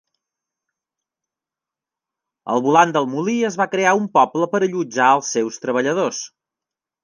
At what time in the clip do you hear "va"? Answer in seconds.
3.61-3.69